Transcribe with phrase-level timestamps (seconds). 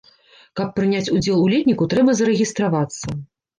[0.59, 3.19] Каб прыняць удзел у летніку, трэба зарэгістравацца.